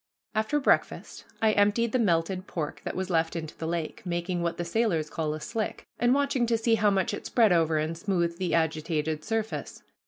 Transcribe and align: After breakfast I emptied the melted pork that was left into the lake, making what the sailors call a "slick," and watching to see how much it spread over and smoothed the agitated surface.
After 0.33 0.59
breakfast 0.59 1.25
I 1.43 1.51
emptied 1.51 1.91
the 1.91 1.99
melted 1.99 2.47
pork 2.47 2.81
that 2.85 2.95
was 2.95 3.11
left 3.11 3.35
into 3.35 3.55
the 3.55 3.67
lake, 3.67 4.01
making 4.03 4.41
what 4.41 4.57
the 4.57 4.65
sailors 4.65 5.11
call 5.11 5.35
a 5.35 5.39
"slick," 5.39 5.85
and 5.99 6.11
watching 6.15 6.47
to 6.47 6.57
see 6.57 6.73
how 6.73 6.89
much 6.89 7.13
it 7.13 7.27
spread 7.27 7.51
over 7.51 7.77
and 7.77 7.95
smoothed 7.95 8.39
the 8.39 8.55
agitated 8.55 9.23
surface. 9.23 9.83